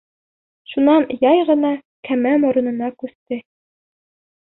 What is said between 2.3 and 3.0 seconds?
моронона